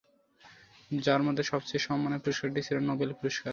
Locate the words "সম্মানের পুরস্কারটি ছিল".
1.87-2.77